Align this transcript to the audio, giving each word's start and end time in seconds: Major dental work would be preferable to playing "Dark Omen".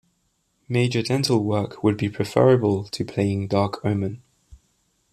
Major 0.67 1.03
dental 1.03 1.43
work 1.43 1.83
would 1.83 1.95
be 1.95 2.09
preferable 2.09 2.85
to 2.85 3.05
playing 3.05 3.45
"Dark 3.49 3.85
Omen". 3.85 4.23